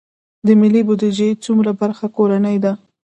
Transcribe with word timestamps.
د 0.45 0.47
ملي 0.61 0.81
بودیجې 0.87 1.29
څومره 1.43 1.71
برخه 1.81 2.05
کورنۍ 2.15 2.57
ده؟ 2.63 2.73